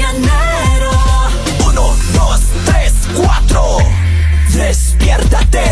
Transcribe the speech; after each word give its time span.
mañanero. 0.00 0.90
Uno, 1.66 1.94
dos, 2.14 2.40
tres, 2.64 2.92
cuatro. 3.14 3.78
Despiértate. 4.52 5.62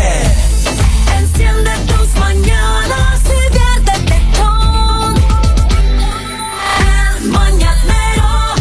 Enciende 1.17 1.71
tus 1.87 2.15
mañanas 2.19 3.21
y 3.25 3.53
viértete 3.53 4.21
con 4.37 5.15
el 6.87 7.29
mañanero. 7.29 8.55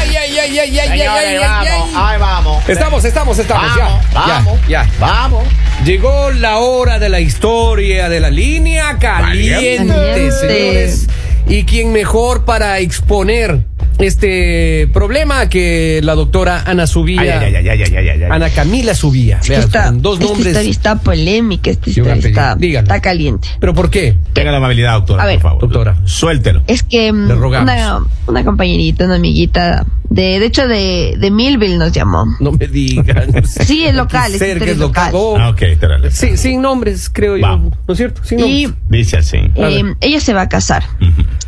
Ey, 0.00 0.16
ey, 0.16 0.38
ey, 0.38 0.58
ey, 0.58 0.58
ey, 0.58 0.78
ey, 0.78 0.78
ey, 0.78 0.80
ey, 0.80 0.98
Señores, 0.98 1.40
vamos, 1.40 1.90
ahí 1.96 2.18
vamos. 2.18 2.68
Estamos, 2.68 3.04
estamos, 3.04 3.38
estamos. 3.38 3.76
Vamos, 3.76 4.04
ya, 4.12 4.20
vamos, 4.20 4.60
ya, 4.68 4.84
ya. 4.84 4.90
vamos. 4.98 5.44
Llegó 5.84 6.30
la 6.30 6.58
hora 6.58 6.98
de 6.98 7.08
la 7.08 7.20
historia 7.20 8.10
de 8.10 8.20
la 8.20 8.28
línea 8.30 8.98
caliente, 8.98 9.86
Caliente. 9.86 10.30
señores. 10.32 11.06
¿Y 11.50 11.64
quién 11.64 11.92
mejor 11.92 12.44
para 12.44 12.78
exponer 12.78 13.64
este 13.98 14.88
problema 14.94 15.48
que 15.48 16.00
la 16.02 16.14
doctora 16.14 16.62
Ana 16.64 16.86
Subía? 16.86 17.40
Ay, 17.40 17.54
ay, 17.56 17.68
ay. 17.68 18.22
Ana 18.30 18.48
Camila 18.50 18.94
Subía. 18.94 19.38
Es 19.38 19.46
que 19.46 19.50
Vean, 19.50 19.62
está, 19.64 19.84
con 19.86 20.00
dos 20.02 20.14
esta 20.20 20.26
nombres. 20.26 20.46
historia 20.48 20.70
está 20.70 20.96
polémica, 21.00 21.70
esta 21.70 21.90
historia 21.90 22.14
está, 22.14 22.54
Dígalo. 22.54 22.84
está 22.84 23.00
caliente. 23.00 23.48
¿Pero 23.58 23.74
por 23.74 23.90
qué? 23.90 24.16
Tenga 24.32 24.52
la 24.52 24.58
amabilidad, 24.58 24.92
doctora, 24.94 25.24
A 25.24 25.26
ver. 25.26 25.40
por 25.40 25.42
favor. 25.50 25.60
Doctora. 25.62 25.96
Suéltelo. 26.04 26.62
Es 26.68 26.84
que 26.84 27.12
mm, 27.12 27.26
Le 27.28 27.34
rogamos. 27.34 27.64
una, 27.72 28.00
una 28.28 28.44
compañerita, 28.44 29.04
una 29.06 29.16
amiguita, 29.16 29.84
de, 30.10 30.40
de 30.40 30.44
hecho 30.46 30.66
de, 30.66 31.14
de 31.18 31.30
Millville 31.30 31.78
nos 31.78 31.92
llamó. 31.92 32.24
No 32.40 32.52
me 32.52 32.66
digan. 32.66 33.32
Sí, 33.44 33.84
es 33.84 33.94
local, 33.94 34.34
es 34.34 34.42
es 34.42 34.76
local. 34.76 35.12
local. 35.12 35.40
Ah, 35.40 36.10
sí, 36.10 36.36
sin 36.36 36.60
nombres, 36.60 37.08
creo 37.08 37.36
yo. 37.36 37.46
¿No 37.56 37.70
es 37.88 37.96
cierto? 37.96 38.22
Sin 38.24 38.40
Y 38.40 38.64
nombres. 38.64 38.82
Dice 38.90 39.16
así. 39.18 39.36
Eh, 39.54 39.94
ella 40.00 40.20
se 40.20 40.34
va 40.34 40.42
a 40.42 40.48
casar. 40.48 40.82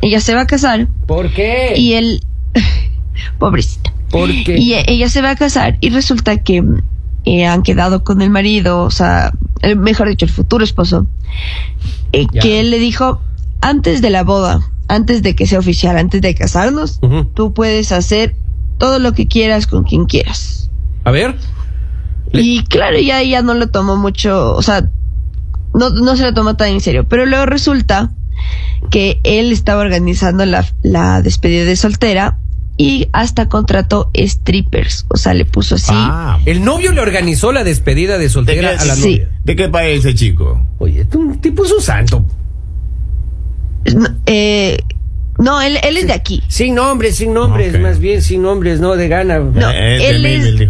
Ella 0.01 0.21
se 0.21 0.35
va 0.35 0.43
a 0.43 0.46
casar 0.46 0.87
¿Por 1.07 1.30
qué? 1.32 1.74
y 1.77 1.95
él, 1.95 2.23
pobrecita. 3.38 3.93
¿Por 4.10 4.29
qué? 4.45 4.59
Y 4.59 4.74
e- 4.74 4.85
ella 4.88 5.09
se 5.09 5.23
va 5.23 5.30
a 5.30 5.37
casar 5.37 5.79
y 5.80 5.91
resulta 5.91 6.37
que 6.43 6.63
eh, 7.24 7.47
han 7.47 7.63
quedado 7.63 8.04
con 8.04 8.23
el 8.23 8.30
marido, 8.30 8.82
o 8.82 8.91
sea, 8.91 9.32
el- 9.63 9.76
mejor 9.76 10.09
dicho, 10.09 10.24
el 10.24 10.30
futuro 10.30 10.63
esposo, 10.65 11.07
eh, 12.13 12.26
que 12.41 12.60
él 12.60 12.71
le 12.71 12.79
dijo, 12.79 13.21
antes 13.60 14.02
de 14.02 14.10
la 14.10 14.23
boda, 14.24 14.60
antes 14.88 15.23
de 15.23 15.35
que 15.35 15.47
sea 15.47 15.59
oficial, 15.59 15.97
antes 15.97 16.21
de 16.21 16.35
casarnos, 16.35 16.99
Ujú. 17.02 17.24
tú 17.26 17.54
puedes 17.54 17.91
hacer 17.93 18.37
todo 18.83 18.99
lo 18.99 19.13
que 19.13 19.29
quieras 19.29 19.69
con 19.69 19.85
quien 19.85 20.07
quieras. 20.07 20.69
A 21.05 21.13
ver. 21.13 21.37
Y 22.33 22.65
claro, 22.65 22.99
ya 22.99 23.21
ella 23.21 23.41
no 23.41 23.55
lo 23.55 23.69
tomó 23.69 23.97
mucho, 23.97 24.57
o 24.57 24.61
sea, 24.63 24.91
no, 25.73 25.91
no 25.91 26.16
se 26.16 26.25
lo 26.25 26.35
tomó 26.35 26.57
tan 26.57 26.71
en 26.71 26.80
serio, 26.80 27.07
pero 27.09 27.25
luego 27.25 27.47
resulta 27.47 28.10
que 28.91 29.21
él 29.23 29.53
estaba 29.53 29.83
organizando 29.83 30.45
la, 30.47 30.66
la 30.83 31.23
despedida 31.23 31.65
de 31.65 31.77
soltera 31.77 32.38
y 32.77 33.07
hasta 33.13 33.49
contrató 33.49 34.10
strippers, 34.16 35.07
o 35.10 35.16
sea, 35.16 35.33
le 35.33 35.45
puso 35.45 35.77
así. 35.77 35.93
Ah, 35.95 36.41
El 36.45 36.65
novio 36.65 36.91
le 36.91 37.03
organizó 37.03 37.53
la 37.53 37.63
despedida 37.63 38.19
de 38.19 38.29
soltera 38.30 38.71
¿De 38.73 38.77
qué- 38.79 38.83
a 38.83 38.85
la 38.87 38.95
Sí. 38.97 39.01
novia. 39.03 39.29
¿De 39.45 39.55
qué 39.57 39.69
país 39.69 40.01
ese 40.05 40.16
chico? 40.16 40.66
Oye, 40.80 41.05
tú 41.05 41.21
un 41.21 41.38
tipo 41.41 41.65
es 41.65 41.71
un 41.71 41.80
santo. 41.83 42.27
No, 43.95 44.09
eh, 44.27 44.77
no, 45.38 45.61
él, 45.61 45.79
él 45.83 45.97
es 45.97 46.07
de 46.07 46.13
aquí. 46.13 46.43
Sin 46.49 46.75
nombres, 46.75 47.16
sin 47.16 47.33
nombres, 47.35 47.79
más 47.80 47.99
bien 47.99 48.23
sin 48.23 48.43
nombres, 48.43 48.80
no 48.80 48.97
de 48.97 49.09
gana. 49.09 49.38
No, 49.38 49.71
Eh, 49.71 50.09
él 50.11 50.27
es-. 50.27 50.69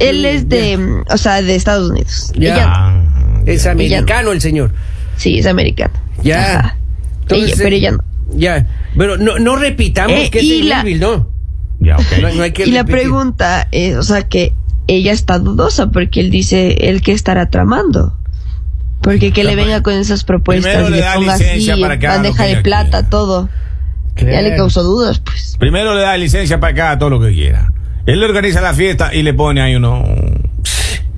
Él 0.00 0.24
es 0.26 0.48
de, 0.48 1.02
o 1.08 1.16
sea, 1.18 1.40
de 1.40 1.54
Estados 1.54 1.90
Unidos. 1.90 2.32
Ya. 2.34 2.54
Ella- 2.54 2.72
Ah, 2.74 3.04
Es 3.46 3.66
americano 3.66 4.32
el 4.32 4.40
señor. 4.40 4.72
sí, 5.16 5.38
es 5.38 5.46
americano. 5.46 5.94
Ya. 6.22 6.76
Entonces, 7.22 7.48
Ella- 7.52 7.56
pero 7.62 7.76
ella 7.76 7.90
no. 7.92 8.04
Ya. 8.34 8.66
Pero 8.96 9.16
no, 9.18 9.38
no 9.38 9.56
repitamos 9.56 10.18
Eh, 10.18 10.30
que 10.30 10.40
es 10.40 10.48
de 10.48 10.64
la- 10.64 10.82
¿no? 10.84 11.28
Ya, 11.80 11.96
ok. 11.96 12.04
No, 12.22 12.32
no 12.34 12.42
hay 12.42 12.52
que 12.52 12.64
Y 12.66 12.70
la 12.72 12.84
pregunta 12.84 13.68
es, 13.72 13.96
o 13.96 14.02
sea, 14.02 14.22
que 14.28 14.52
ella 14.88 15.12
está 15.12 15.38
dudosa 15.38 15.90
porque 15.90 16.20
él 16.20 16.30
dice, 16.30 16.88
él 16.88 17.02
que 17.02 17.12
estará 17.12 17.48
tramando. 17.50 18.18
Porque 19.00 19.32
que 19.32 19.42
le 19.44 19.56
venga 19.56 19.82
con 19.82 19.94
esas 19.94 20.22
propuestas 20.24 20.72
Primero 20.76 20.88
y 20.88 21.00
le 21.00 21.04
le 21.06 21.14
ponga 21.14 21.34
así, 21.34 21.70
bandeja 22.00 22.46
que 22.46 22.54
de 22.56 22.62
plata, 22.62 23.08
quiera. 23.08 23.10
Ya 24.16 24.42
le 24.42 24.56
causó 24.56 24.82
dudas, 24.82 25.20
pues. 25.20 25.56
Primero 25.58 25.94
le 25.94 26.02
da 26.02 26.16
licencia 26.16 26.60
para 26.60 26.72
acá, 26.72 26.98
todo 26.98 27.10
lo 27.10 27.20
que 27.20 27.32
quiera. 27.32 27.72
Él 28.06 28.20
le 28.20 28.26
organiza 28.26 28.60
la 28.60 28.74
fiesta 28.74 29.14
y 29.14 29.22
le 29.22 29.32
pone 29.32 29.60
ahí 29.62 29.76
unos, 29.76 30.04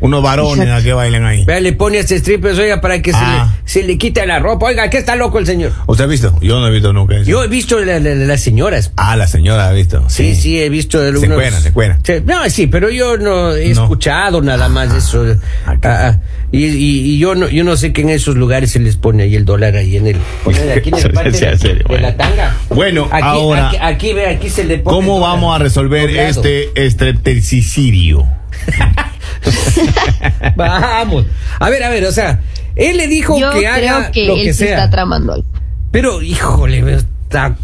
unos 0.01 0.23
varones 0.23 0.69
a 0.69 0.83
que 0.83 0.93
bailen 0.93 1.25
ahí. 1.25 1.45
Vea, 1.47 1.61
le 1.61 1.73
pone 1.73 1.97
a 1.99 2.01
este 2.01 2.17
stripper, 2.17 2.55
oiga, 2.59 2.81
para 2.81 3.01
que 3.01 3.13
Ah. 3.15 3.55
se, 3.65 3.81
le, 3.81 3.83
se 3.85 3.89
le 3.93 3.97
quite 3.99 4.27
la 4.27 4.39
ropa. 4.39 4.67
Oiga, 4.67 4.91
¿qué 4.91 4.99
está 4.99 5.17
loco 5.17 5.39
el 5.39 5.47
señor? 5.47 5.73
¿Usted 5.87 6.05
ha 6.05 6.07
visto? 6.07 6.37
Yo 6.43 6.61
no 6.61 6.67
he 6.69 6.71
visto 6.71 6.93
nunca 6.93 7.15
eso. 7.17 7.25
Yo 7.31 7.43
he 7.45 7.49
visto 7.49 7.79
la- 7.81 7.99
la- 8.01 8.15
la- 8.15 8.25
las 8.27 8.41
señoras. 8.41 8.93
Ah, 8.97 9.17
la 9.17 9.27
señora 9.27 9.69
ha 9.69 9.73
visto. 9.73 10.05
Sí, 10.09 10.35
sí, 10.35 10.61
he 10.61 10.69
visto 10.69 11.01
algunos... 11.01 11.55
se 11.63 11.73
cuelan. 11.73 12.01
Sí, 12.05 12.13
No, 12.27 12.49
sí, 12.51 12.67
pero 12.67 12.91
yo 12.91 13.17
no 13.17 13.55
he 13.55 13.73
No. 13.73 13.83
escuchado 13.85 14.43
nada 14.43 14.69
más 14.69 14.93
eso. 14.95 15.25
Ah, 15.67 15.77
Ah, 15.83 16.11
ah. 16.13 16.19
y, 16.53 16.65
y- 16.67 17.15
y 17.15 17.19
yo 17.19 17.35
no 17.35 17.49
yo 17.49 17.65
no 17.65 17.77
sé 17.77 17.93
que 17.93 18.03
en 18.03 18.11
esos 18.11 18.37
lugares 18.37 18.73
se 18.73 18.81
les 18.81 18.97
pone 18.97 19.23
ahí 19.23 19.35
el 19.37 19.45
dólar 19.45 19.77
ahí 19.77 19.97
en 19.97 20.07
el... 20.09 20.17
aquí 20.77 20.91
en 20.91 20.97
el 20.97 21.13
parte 21.13 21.33
Sí, 21.39 21.45
en 21.45 21.51
de, 21.53 21.59
serio, 21.59 21.85
de 21.89 22.01
la 22.01 22.17
tanga. 22.17 22.57
Bueno, 22.69 23.09
aquí, 23.11 23.23
ahora- 23.27 23.69
Aquí, 23.69 23.77
aquí, 23.81 24.13
ve, 24.13 24.27
aquí 24.27 24.51
se 24.51 24.65
le 24.65 24.79
pone... 24.79 24.97
¿Cómo 24.97 25.21
vamos 25.21 25.55
a 25.55 25.59
resolver 25.63 26.11
este 26.11 26.69
estrepticidio? 26.85 28.27
Vamos. 30.57 31.27
A 31.59 31.71
ver, 31.71 31.83
a 31.83 31.89
ver, 31.91 32.05
o 32.05 32.13
sea, 32.13 32.41
él 32.77 32.97
le 32.97 33.07
dijo 33.09 33.39
Yo 33.39 33.51
que 33.51 33.59
creo 33.61 33.73
haga 33.97 34.11
que 34.11 34.27
lo 34.27 34.35
él 34.37 34.45
que 34.45 34.55
sea. 34.55 34.71
está 34.77 34.91
tramando 34.91 35.33
algo. 35.35 35.47
Pero, 35.91 36.23
híjole, 36.23 36.97
está... 37.25 37.57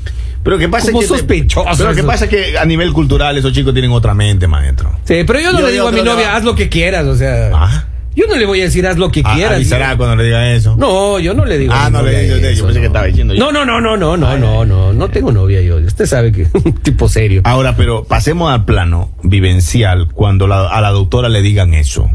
Pero 0.42 0.56
que 0.56 0.68
pasa 0.70 0.86
Como 0.86 1.00
que 1.00 1.06
sospechoso 1.06 1.68
Pero 1.76 1.94
que 1.94 2.02
pasa 2.02 2.26
que 2.26 2.56
a 2.56 2.64
nivel 2.64 2.94
cultural 2.94 3.36
esos 3.36 3.52
chicos 3.52 3.74
tienen 3.74 3.90
otra 3.92 4.14
mente, 4.14 4.46
maestro. 4.46 4.90
Sí, 5.04 5.22
pero 5.26 5.38
yo 5.38 5.52
no 5.52 5.60
Yo 5.60 5.66
le 5.66 5.72
digo 5.72 5.88
a 5.88 5.92
mi 5.92 6.00
novia, 6.02 6.26
lado. 6.26 6.36
haz 6.38 6.44
lo 6.44 6.54
que 6.54 6.68
quieras, 6.70 7.04
o 7.04 7.14
sea... 7.14 7.50
Ah. 7.52 7.84
Yo 8.14 8.26
no 8.26 8.36
le 8.36 8.44
voy 8.44 8.60
a 8.60 8.64
decir 8.64 8.86
haz 8.86 8.96
lo 8.96 9.10
que 9.10 9.22
ah, 9.24 9.34
quieras. 9.34 9.56
avisará 9.56 9.96
cuando 9.96 10.16
le 10.16 10.24
diga 10.24 10.52
eso. 10.52 10.76
No, 10.76 11.18
yo 11.20 11.32
no 11.32 11.44
le 11.44 11.58
digo. 11.58 11.72
Ah, 11.74 11.90
no 11.90 12.02
le 12.02 12.22
digo. 12.22 12.36
Yo, 12.36 12.48
eso, 12.48 12.60
yo 12.60 12.64
pensé 12.66 12.78
no. 12.78 12.80
que 12.80 12.86
estaba 12.86 13.06
diciendo 13.06 13.34
yo. 13.34 13.40
No, 13.40 13.52
no, 13.52 13.64
no, 13.64 13.80
no, 13.80 13.96
no, 13.96 14.16
no, 14.16 14.36
no, 14.36 14.64
no, 14.64 14.92
no 14.92 15.08
tengo 15.10 15.30
novia 15.30 15.60
yo. 15.60 15.76
Usted 15.76 16.06
sabe 16.06 16.32
que 16.32 16.46
un 16.52 16.72
tipo 16.74 17.08
serio. 17.08 17.42
Ahora, 17.44 17.76
pero 17.76 18.04
pasemos 18.04 18.52
al 18.52 18.64
plano 18.64 19.12
vivencial 19.22 20.08
cuando 20.12 20.48
la, 20.48 20.68
a 20.68 20.80
la 20.80 20.90
doctora 20.90 21.28
le 21.28 21.40
digan 21.40 21.74
eso. 21.74 22.10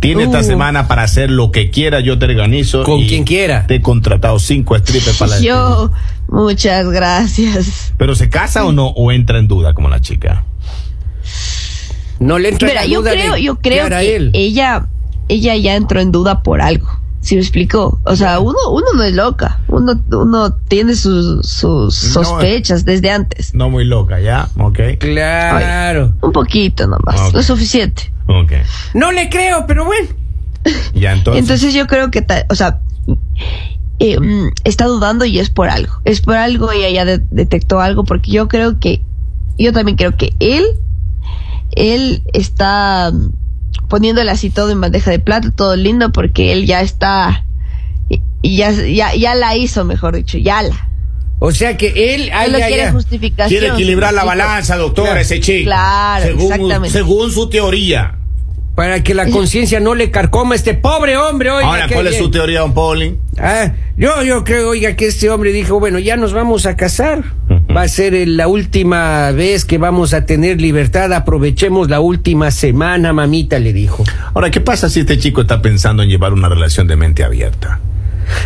Tiene 0.00 0.22
uh. 0.22 0.26
esta 0.26 0.42
semana 0.42 0.88
para 0.88 1.02
hacer 1.02 1.30
lo 1.30 1.50
que 1.50 1.70
quiera, 1.70 2.00
yo 2.00 2.18
te 2.18 2.26
organizo. 2.26 2.82
Con 2.82 3.00
y 3.00 3.06
quien 3.06 3.24
quiera. 3.24 3.66
Te 3.66 3.76
he 3.76 3.82
contratado 3.82 4.38
cinco 4.38 4.78
strippers 4.78 5.18
para 5.18 5.32
la 5.32 5.40
Yo, 5.40 5.92
muchas 6.28 6.88
gracias. 6.88 7.92
¿Pero 7.98 8.14
se 8.14 8.28
casa 8.28 8.60
sí. 8.60 8.66
o 8.66 8.72
no? 8.72 8.88
¿O 8.88 9.12
entra 9.12 9.38
en 9.38 9.48
duda 9.48 9.74
como 9.74 9.88
la 9.88 10.00
chica? 10.00 10.44
No 12.18 12.38
le 12.38 12.48
entra 12.50 12.68
Mira, 12.68 12.80
la 12.82 12.86
yo 12.86 13.00
duda 13.00 13.10
de 13.12 13.16
creo, 13.18 13.36
yo 13.36 13.56
creo 13.56 13.88
que 13.88 14.16
él. 14.16 14.30
ella, 14.34 14.86
ella 15.28 15.56
ya 15.56 15.74
entró 15.76 16.00
en 16.00 16.12
duda 16.12 16.42
por 16.42 16.60
algo. 16.60 16.88
¿Sí 17.20 17.34
me 17.34 17.40
explicó? 17.40 17.98
O 18.04 18.14
sea, 18.14 18.38
uno, 18.38 18.56
uno 18.70 18.86
no 18.94 19.02
es 19.02 19.12
loca. 19.12 19.58
Uno, 19.66 20.00
uno 20.12 20.52
tiene 20.68 20.94
sus, 20.94 21.44
sus 21.46 22.04
No. 22.14 22.24
sospechas 22.24 22.84
desde 22.84 23.10
antes. 23.10 23.52
No 23.52 23.68
muy 23.68 23.84
loca, 23.84 24.20
¿ya? 24.20 24.48
Ok. 24.58 24.78
Claro. 25.00 26.12
Un 26.22 26.32
poquito 26.32 26.86
nomás, 26.86 27.20
Ok. 27.28 27.34
lo 27.34 27.42
suficiente. 27.42 28.12
Ok. 28.28 28.52
No 28.94 29.10
le 29.12 29.28
creo, 29.28 29.66
pero 29.66 29.84
bueno. 29.84 30.08
Ya 30.94 31.12
entonces. 31.12 31.42
Entonces 31.42 31.74
yo 31.74 31.86
creo 31.88 32.10
que, 32.12 32.22
ta- 32.22 32.46
o 32.48 32.54
sea, 32.54 32.80
eh, 33.98 34.18
mm, 34.20 34.48
está 34.64 34.84
dudando 34.86 35.24
y 35.24 35.38
es 35.38 35.50
por 35.50 35.68
algo. 35.68 35.92
Es 36.04 36.20
por 36.20 36.36
algo 36.36 36.72
y 36.72 36.84
ella 36.84 37.04
de- 37.04 37.22
detectó 37.30 37.80
algo 37.80 38.04
porque 38.04 38.30
yo 38.30 38.46
creo 38.48 38.78
que, 38.78 39.02
yo 39.58 39.72
también 39.72 39.96
creo 39.96 40.16
que 40.16 40.32
él, 40.38 40.64
él 41.76 42.22
está 42.32 43.12
poniéndole 43.88 44.30
así 44.30 44.50
todo 44.50 44.70
en 44.70 44.80
bandeja 44.80 45.10
de 45.10 45.18
plata, 45.18 45.52
todo 45.54 45.76
lindo 45.76 46.10
porque 46.10 46.52
él 46.52 46.66
ya 46.66 46.80
está, 46.80 47.44
y, 48.42 48.56
ya, 48.56 48.72
ya, 48.72 49.14
ya 49.14 49.34
la 49.34 49.56
hizo, 49.56 49.84
mejor 49.84 50.16
dicho, 50.16 50.38
ya 50.38 50.62
la. 50.62 50.88
O 51.38 51.52
sea 51.52 51.76
que 51.76 52.14
él, 52.14 52.30
quiere 52.66 52.90
justificación. 52.92 53.48
Quiere 53.48 53.74
equilibrar 53.74 54.14
la 54.14 54.24
balanza, 54.24 54.76
doctora, 54.76 55.08
Claro. 55.08 55.20
ese 55.20 55.40
chico. 55.40 55.66
Claro, 55.66 56.24
según, 56.24 56.42
exactamente. 56.44 56.98
Según 56.98 57.30
su 57.30 57.48
teoría. 57.50 58.18
para 58.74 59.02
que 59.02 59.14
la 59.14 59.28
conciencia 59.30 59.80
no 59.80 59.94
le 59.94 60.10
carcoma 60.10 60.52
a 60.52 60.56
este 60.56 60.74
pobre 60.74 61.16
hombre. 61.16 61.50
Oiga, 61.50 61.66
Ahora, 61.66 61.88
¿cuál 61.88 62.06
es 62.08 62.18
su 62.18 62.30
teoría, 62.30 62.60
don 62.60 62.74
Pauling? 62.74 63.18
Ah, 63.38 63.72
yo, 63.96 64.22
yo 64.22 64.44
creo, 64.44 64.70
oiga, 64.70 64.96
que 64.96 65.06
este 65.06 65.30
hombre 65.30 65.52
dijo, 65.52 65.80
bueno, 65.80 65.98
ya 65.98 66.16
nos 66.16 66.32
vamos 66.32 66.66
a 66.66 66.76
casar. 66.76 67.24
Va 67.76 67.82
a 67.82 67.88
ser 67.88 68.14
eh, 68.14 68.24
la 68.26 68.48
última 68.48 69.30
vez 69.32 69.64
que 69.66 69.76
vamos 69.76 70.14
a 70.14 70.24
tener 70.24 70.60
libertad. 70.60 71.12
Aprovechemos 71.12 71.90
la 71.90 72.00
última 72.00 72.50
semana, 72.50 73.12
mamita, 73.12 73.58
le 73.58 73.72
dijo. 73.74 74.02
Ahora, 74.34 74.50
¿qué 74.50 74.60
pasa 74.62 74.88
si 74.88 75.00
este 75.00 75.18
chico 75.18 75.42
está 75.42 75.60
pensando 75.60 76.02
en 76.02 76.08
llevar 76.08 76.32
una 76.32 76.48
relación 76.48 76.86
de 76.86 76.96
mente 76.96 77.22
abierta? 77.22 77.80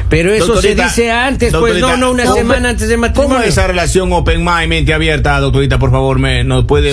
Pero 0.09 0.33
eso 0.35 0.47
Doctorita, 0.55 0.89
se 0.91 1.03
dice 1.03 1.11
antes, 1.13 1.55
pues 1.55 1.81
no, 1.81 1.97
no 1.97 2.11
una 2.11 2.25
¿cómo- 2.25 2.37
semana 2.37 2.69
antes 2.71 2.89
del 2.89 2.99
matrimonio. 2.99 3.37
¿Cómo 3.37 3.43
es 3.45 3.51
esa 3.51 3.67
relación 3.67 4.13
open 4.13 4.45
mind, 4.45 4.69
mente 4.69 4.93
abierta, 4.93 5.39
doctorita? 5.39 5.79
Por 5.79 5.91
favor, 5.91 6.19
me, 6.19 6.43
¿nos 6.45 6.65
puede 6.65 6.93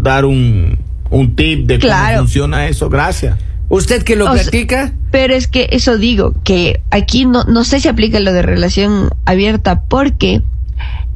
dar 0.00 0.26
un, 0.26 0.78
un 1.10 1.34
tip 1.34 1.66
de 1.66 1.78
cómo 1.78 1.88
Claro. 1.92 2.18
funciona 2.20 2.68
eso? 2.68 2.88
Gracias. 2.90 3.36
¿Usted 3.68 4.02
que 4.02 4.16
lo 4.16 4.24
O 4.24 4.34
sea, 4.34 4.42
practica? 4.42 4.92
Pero 5.10 5.32
es 5.34 5.48
que 5.48 5.68
eso 5.72 5.96
digo, 5.96 6.34
que 6.44 6.82
aquí 6.90 7.24
no, 7.24 7.44
no 7.44 7.64
sé 7.64 7.80
si 7.80 7.88
aplica 7.88 8.20
lo 8.20 8.32
de 8.32 8.42
relación 8.42 9.10
abierta 9.24 9.82
porque 9.88 10.42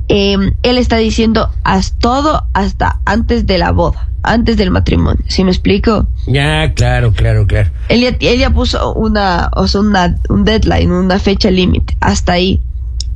eh, 0.09 0.37
él 0.63 0.79
está 0.79 0.97
diciendo 0.97 1.51
haz 1.65 1.95
todo 1.99 2.47
hasta 2.53 3.01
antes 3.05 3.47
de 3.47 3.59
la 3.59 3.71
boda, 3.73 4.09
antes 4.23 4.57
del 4.57 4.71
matrimonio. 4.71 5.25
¿Sí 5.29 5.45
me 5.45 5.51
explico? 5.51 6.07
Ya, 6.27 6.73
claro, 6.75 7.13
claro, 7.13 7.47
claro. 7.47 7.71
Él 7.89 8.01
ya, 8.01 8.09
él 8.31 8.39
ya 8.39 8.51
puso 8.51 8.93
una, 8.95 9.51
o 9.55 9.67
sea, 9.69 9.81
una, 9.81 10.17
un 10.29 10.45
deadline, 10.45 10.91
una 10.93 11.19
fecha 11.19 11.51
límite, 11.51 11.97
hasta 12.01 12.33
ahí. 12.35 12.61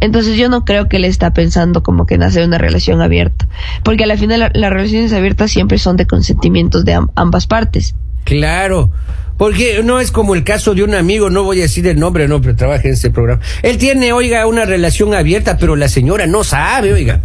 Entonces 0.00 0.37
yo 0.37 0.49
no 0.49 0.64
creo 0.64 0.88
que 0.88 0.96
él 0.99 1.05
está 1.05 1.32
pensando 1.32 1.82
como 1.82 2.06
que 2.06 2.19
nace 2.19 2.44
una 2.44 2.56
relación 2.56 3.02
abierta, 3.02 3.49
porque 3.82 4.05
al 4.05 4.17
final 4.17 4.40
la- 4.40 4.50
las 4.55 4.70
relaciones 4.73 5.12
abiertas 5.12 5.50
siempre 5.50 5.79
son 5.79 5.96
de 5.96 6.06
consentimientos 6.06 6.85
de 6.85 6.94
am- 6.94 7.11
ambas 7.17 7.46
partes. 7.49 7.94
Claro. 8.25 8.90
Porque 9.38 9.81
no 9.85 10.00
es 10.00 10.11
como 10.11 10.35
el 10.35 10.43
caso 10.44 10.75
de 10.75 10.82
un 10.82 10.94
amigo, 10.94 11.31
no 11.31 11.44
voy 11.44 11.61
a 11.61 11.62
decir 11.62 11.87
el 11.87 11.99
nombre, 11.99 12.26
no, 12.29 12.40
pero 12.43 12.56
trabaja 12.56 12.82
en 12.88 12.94
este 12.94 13.11
programa. 13.11 13.40
Él 13.62 13.79
tiene, 13.79 14.12
oiga, 14.12 14.46
una 14.46 14.64
relación 14.64 15.14
abierta, 15.14 15.56
pero 15.58 15.76
la 15.76 15.88
señora 15.88 16.26
no 16.26 16.43
sabe, 16.44 16.93
oiga. 16.93 17.20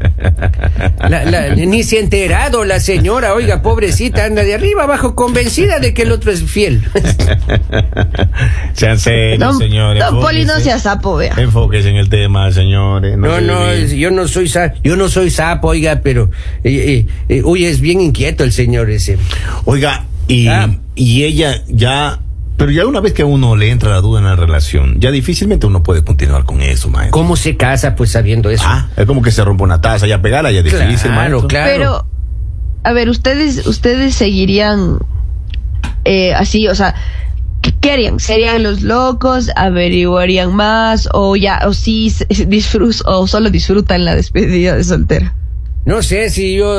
La- 1.10 1.26
la- 1.26 1.56
ni 1.56 1.84
se 1.84 1.98
ha 1.98 2.00
enterado 2.02 2.64
la 2.66 2.80
señora, 2.80 3.34
oiga, 3.34 3.62
pobrecita, 3.64 4.26
anda 4.26 4.44
de 4.44 4.54
arriba 4.54 4.84
abajo 4.84 5.16
convencida 5.16 5.80
de 5.80 5.94
que 5.94 6.04
el 6.04 6.12
otro 6.12 6.32
es 6.32 6.44
fiel. 6.44 6.84
Sean 8.74 9.00
serios, 9.00 9.40
Don, 9.40 9.58
señores. 9.58 10.04
don 10.04 10.20
Poli, 10.20 10.46
no 10.46 10.60
sea 10.60 10.80
sapo, 10.80 11.16
vea. 11.18 11.34
Enfóquese 11.38 11.90
en 11.90 11.96
el 11.98 12.10
tema, 12.10 12.52
señores. 12.52 13.18
No, 13.18 13.42
no, 13.42 13.74
yo 13.76 14.12
no 14.12 14.28
soy 14.28 14.48
sapo, 14.50 14.76
yo 14.84 14.96
no 14.96 15.10
soy 15.10 15.30
sapo, 15.30 15.70
oiga, 15.70 16.02
pero, 16.04 16.30
eh, 16.64 17.06
eh, 17.30 17.38
eh, 17.38 17.42
oye, 17.44 17.70
es 17.70 17.82
bien 17.82 18.02
inquieto 18.02 18.44
el 18.44 18.52
señor 18.52 18.90
ese. 18.90 19.18
Oiga, 19.66 20.06
y, 20.28 20.48
Ah. 20.48 20.70
y 20.96 21.24
ella 21.24 21.64
ya. 21.68 22.20
Pero 22.56 22.70
ya 22.72 22.86
una 22.86 23.00
vez 23.00 23.14
que 23.14 23.24
a 23.24 23.26
uno 23.26 23.56
le 23.56 23.72
entra 23.72 23.90
la 23.90 24.00
duda 24.02 24.20
en 24.20 24.26
la 24.26 24.36
relación, 24.36 25.00
ya 25.00 25.10
difícilmente 25.10 25.66
uno 25.66 25.82
puede 25.82 26.04
continuar 26.04 26.46
con 26.46 26.62
eso, 26.62 26.88
maestro. 26.90 27.12
¿Cómo 27.20 27.36
se 27.36 27.58
casa, 27.58 27.96
pues, 27.96 28.12
sabiendo 28.12 28.50
eso? 28.52 28.64
Ah, 28.68 28.90
es 28.96 29.06
como 29.08 29.24
que 29.24 29.32
se 29.32 29.44
rompe 29.44 29.64
una 29.64 29.82
taza, 29.82 30.06
ya 30.06 30.22
pegarla 30.22 30.52
ya 30.52 30.60
es 30.60 30.66
difícil, 30.66 31.12
claro, 31.12 31.16
maestro. 31.42 31.48
claro. 31.48 31.72
Pero, 31.76 32.06
a 32.84 32.94
ver, 32.94 33.10
ustedes, 33.10 33.66
ustedes 33.66 34.14
seguirían 34.14 35.00
eh, 36.06 36.34
así, 36.36 36.68
o 36.68 36.76
sea, 36.76 36.94
¿qué, 37.62 37.74
qué 37.82 37.92
harían? 37.92 38.20
¿Serían 38.20 38.62
los 38.62 38.82
locos? 38.82 39.50
¿Averiguarían 39.56 40.56
más? 40.56 41.10
¿O 41.12 41.36
ya, 41.36 41.62
o 41.66 41.74
sí 41.74 42.12
se- 42.12 42.28
disfrut, 42.46 42.96
o 43.06 43.26
solo 43.26 43.50
disfrutan 43.50 44.06
la 44.06 44.16
despedida 44.16 44.76
de 44.76 44.84
soltera? 44.84 45.34
No 45.86 46.02
sé 46.02 46.30
si 46.30 46.56
yo. 46.56 46.70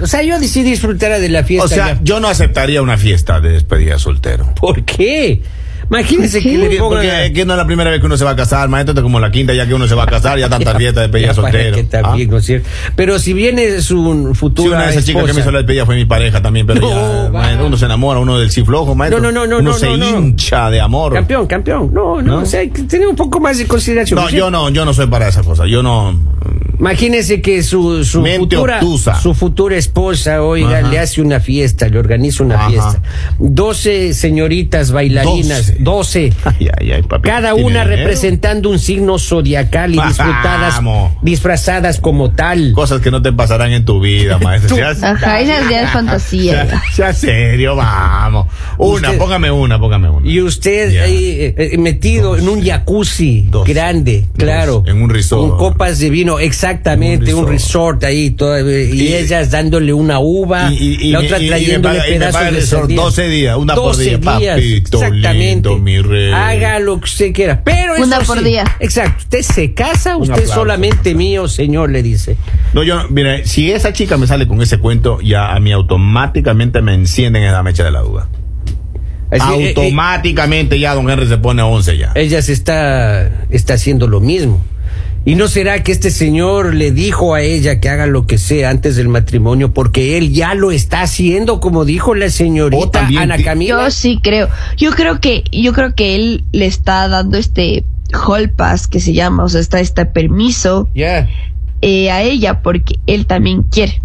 O 0.00 0.06
sea, 0.06 0.22
yo 0.22 0.38
sí 0.40 0.62
disfrutara 0.62 1.18
de 1.18 1.28
la 1.28 1.44
fiesta. 1.44 1.64
O 1.64 1.68
sea, 1.68 1.94
ya. 1.94 2.00
yo 2.02 2.20
no 2.20 2.28
aceptaría 2.28 2.80
una 2.80 2.96
fiesta 2.96 3.40
de 3.40 3.50
despedida 3.50 3.98
soltero. 3.98 4.54
¿Por 4.54 4.84
qué? 4.84 5.42
Imagínense 5.90 6.40
que 6.40 6.56
le 6.56 6.64
Porque, 6.64 6.78
pongan. 6.78 6.90
porque 7.02 7.26
es 7.26 7.32
que 7.32 7.44
no 7.44 7.52
es 7.54 7.58
la 7.58 7.66
primera 7.66 7.90
vez 7.90 8.00
que 8.00 8.06
uno 8.06 8.16
se 8.16 8.24
va 8.24 8.30
a 8.30 8.36
casar, 8.36 8.68
maestro, 8.68 8.92
esto 8.92 9.00
es 9.00 9.02
como 9.04 9.20
la 9.20 9.30
quinta 9.30 9.52
ya 9.54 9.66
que 9.66 9.74
uno 9.74 9.86
se 9.86 9.94
va 9.94 10.04
a 10.04 10.06
casar, 10.06 10.38
ya 10.38 10.48
tantas 10.48 10.76
fiestas 10.76 11.10
de 11.10 11.20
para 11.20 11.34
soltero. 11.34 11.76
que 11.76 11.84
también, 11.84 12.28
Ah. 12.28 12.32
¿no 12.32 12.38
es 12.38 12.44
cierto? 12.46 12.68
Pero 12.96 13.18
si 13.18 13.32
viene 13.32 13.80
su 13.80 14.28
Sí, 14.32 14.38
futura 14.38 14.76
una 14.76 14.84
de 14.86 14.90
esas 14.92 15.04
chicas 15.04 15.24
que 15.24 15.32
me 15.32 15.40
hizo 15.40 15.50
la 15.50 15.58
despedida 15.58 15.84
fue 15.86 15.96
mi 15.96 16.04
pareja 16.04 16.40
también, 16.42 16.66
pero 16.66 16.80
No, 16.80 17.24
ya, 17.24 17.30
maestro, 17.30 17.66
uno 17.66 17.76
se 17.76 17.84
enamora, 17.84 18.20
uno 18.20 18.38
del 18.38 18.50
ciflojo, 18.50 18.94
maestro. 18.94 19.20
No, 19.20 19.30
no, 19.32 19.40
no, 19.40 19.46
no, 19.46 19.58
Uno 19.58 19.70
no, 19.72 19.76
se 19.78 19.86
no, 19.86 19.96
no. 19.96 20.18
hincha 20.18 20.70
de 20.70 20.80
amor. 20.80 21.12
Campeón, 21.12 21.46
campeón. 21.46 21.90
No, 21.92 22.20
no, 22.22 22.36
¿No? 22.36 22.42
o 22.42 22.46
sea, 22.46 22.60
hay 22.60 22.70
que 22.70 22.82
tener 22.84 23.06
un 23.06 23.16
poco 23.16 23.40
más 23.40 23.58
de 23.58 23.66
consideración. 23.66 24.18
No, 24.20 24.28
¿sí? 24.28 24.36
yo 24.36 24.50
no, 24.50 24.68
yo 24.70 24.84
no 24.84 24.92
soy 24.94 25.06
para 25.06 25.28
esas 25.28 25.44
cosas. 25.46 25.68
Yo 25.68 25.82
no. 25.82 26.18
Imagínese 26.78 27.40
que 27.40 27.62
su, 27.62 28.04
su 28.04 28.20
Mente 28.20 28.38
futura 28.56 28.76
obtusa. 28.76 29.14
su 29.20 29.32
futura 29.32 29.76
esposa, 29.76 30.42
oiga, 30.42 30.78
Ajá. 30.80 30.88
le 30.88 30.98
hace 30.98 31.22
una 31.22 31.38
fiesta, 31.38 31.88
le 31.88 31.98
organiza 31.98 32.42
una 32.42 32.56
Ajá. 32.56 32.68
fiesta. 32.70 33.02
12 33.38 34.12
señoritas 34.12 34.90
bailarinas, 34.90 35.68
12. 35.68 35.73
Ay, 36.44 36.68
ay, 36.78 36.92
ay, 36.92 37.02
papi. 37.02 37.28
Cada 37.28 37.52
¿Tiene 37.52 37.66
una 37.66 37.84
dinero? 37.84 37.96
representando 37.96 38.70
un 38.70 38.78
signo 38.78 39.18
zodiacal 39.18 39.94
y 39.94 40.00
disfrutadas, 40.00 40.80
disfrazadas 41.22 42.00
como 42.00 42.30
tal. 42.32 42.72
Cosas 42.72 43.00
que 43.00 43.10
no 43.10 43.22
te 43.22 43.32
pasarán 43.32 43.72
en 43.72 43.84
tu 43.84 44.00
vida, 44.00 44.38
maestro. 44.38 44.76
Ajá, 45.02 45.40
esa 45.40 45.70
ya 45.70 45.82
es 45.82 45.90
fantasía. 45.90 46.66
sea, 46.66 46.82
sea 46.92 47.12
serio, 47.12 47.76
vamos. 48.34 48.52
Una, 48.78 49.08
Usted- 49.08 49.18
póngame 49.18 49.50
una, 49.50 49.78
póngame 49.78 50.10
una. 50.10 50.28
Y 50.28 50.40
usted 50.40 50.90
Ya. 50.92 51.02
ahí 51.04 51.24
eh, 51.38 51.54
eh, 51.72 51.78
metido 51.78 52.36
en 52.36 52.48
un 52.48 52.62
jacuzzi 52.64 53.46
Dos. 53.50 53.66
grande, 53.66 54.20
Dos. 54.22 54.30
claro. 54.36 54.82
En 54.86 55.02
un 55.02 55.10
resort. 55.10 55.48
Con 55.50 55.58
copas 55.58 55.98
de 55.98 56.10
vino, 56.10 56.38
exactamente, 56.38 57.32
un 57.34 57.44
Un 57.44 57.48
resort, 57.50 58.02
resort. 58.02 58.04
ahí. 58.04 58.30
todo, 58.30 58.56
eh, 58.58 58.90
y, 58.92 59.02
Y- 59.02 59.14
ellas 59.14 59.50
dándole 59.50 59.92
una 59.92 60.18
uva, 60.18 60.70
Y- 60.72 60.76
y- 60.76 61.08
y 61.08 61.10
la 61.12 61.20
otra 61.20 61.38
y- 61.38 61.42
y 61.42 61.44
me 61.44 61.48
trayéndole 61.48 61.98
paga- 61.98 62.08
pedazos 62.10 62.32
paga 62.34 62.48
el 62.48 62.54
de 62.54 62.60
resort 62.60 62.82
sandía. 62.82 62.96
12 63.02 63.28
días, 63.28 63.56
una 63.56 63.74
por 63.74 63.84
12 63.84 64.02
día, 64.04 64.16
días, 64.18 64.56
papito 64.56 64.96
exactamente. 64.98 65.34
lindo, 65.44 65.78
mi 65.78 65.98
rey. 66.00 66.32
Haga 66.32 66.78
lo 66.80 66.98
que 66.98 67.04
usted 67.04 67.32
quiera. 67.32 67.62
Pero 67.64 67.94
Una 68.02 68.16
eso 68.18 68.26
por 68.26 68.38
sí, 68.38 68.44
día. 68.44 68.64
Exacto. 68.80 69.18
Usted 69.24 69.42
se 69.42 69.74
casa, 69.74 70.16
usted 70.16 70.32
aplauso. 70.34 70.54
solamente 70.54 71.14
mío, 71.14 71.46
señor, 71.48 71.90
le 71.90 72.02
dice. 72.02 72.36
No, 72.74 72.82
yo, 72.82 73.02
no- 73.02 73.08
mire, 73.08 73.46
si 73.46 73.70
esa 73.70 73.92
chica 73.92 74.16
me 74.16 74.26
sale 74.26 74.46
con 74.46 74.60
ese 74.60 74.78
cuento, 74.78 75.20
ya 75.20 75.54
a 75.54 75.60
mí 75.60 75.72
automáticamente 75.72 76.82
me 76.82 76.94
encienden 76.94 77.44
en 77.44 77.52
la 77.52 77.62
mecha 77.62 77.84
de 77.84 77.90
la 77.90 78.00
duda. 78.00 78.28
Así, 79.30 79.52
eh, 79.54 79.64
eh, 79.64 79.68
automáticamente 79.76 80.78
ya 80.78 80.94
don 80.94 81.08
Henry 81.08 81.26
se 81.26 81.38
pone 81.38 81.62
a 81.62 81.66
11 81.66 81.96
ya. 81.96 82.12
ella 82.14 82.42
se 82.42 82.52
está, 82.52 83.46
está 83.50 83.74
haciendo 83.74 84.06
lo 84.06 84.20
mismo. 84.20 84.62
¿Y 85.26 85.36
no 85.36 85.48
será 85.48 85.82
que 85.82 85.90
este 85.90 86.10
señor 86.10 86.74
le 86.74 86.90
dijo 86.90 87.34
a 87.34 87.40
ella 87.40 87.80
que 87.80 87.88
haga 87.88 88.06
lo 88.06 88.26
que 88.26 88.36
sea 88.36 88.68
antes 88.68 88.94
del 88.96 89.08
matrimonio 89.08 89.72
porque 89.72 90.18
él 90.18 90.32
ya 90.32 90.54
lo 90.54 90.70
está 90.70 91.00
haciendo, 91.00 91.60
como 91.60 91.86
dijo 91.86 92.14
la 92.14 92.28
señorita 92.28 93.08
Ana 93.18 93.38
Camila? 93.38 93.84
Yo 93.84 93.90
sí 93.90 94.20
creo. 94.22 94.50
Yo 94.76 94.90
creo 94.90 95.20
que, 95.20 95.44
yo 95.50 95.72
creo 95.72 95.94
que 95.94 96.14
él 96.14 96.44
le 96.52 96.66
está 96.66 97.08
dando 97.08 97.38
este 97.38 97.84
hall 98.12 98.50
pass 98.50 98.86
que 98.86 99.00
se 99.00 99.14
llama, 99.14 99.44
o 99.44 99.48
sea, 99.48 99.62
está 99.62 99.80
este 99.80 100.04
permiso 100.04 100.88
Ya, 100.94 101.26
eh, 101.86 102.10
a 102.10 102.22
ella 102.22 102.62
porque 102.62 102.94
él 103.06 103.26
también 103.26 103.62
quiere. 103.64 104.00